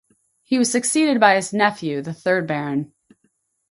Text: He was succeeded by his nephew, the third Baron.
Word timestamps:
He 0.41 0.57
was 0.57 0.71
succeeded 0.71 1.19
by 1.19 1.35
his 1.35 1.53
nephew, 1.53 2.01
the 2.01 2.11
third 2.11 2.47
Baron. 2.47 2.91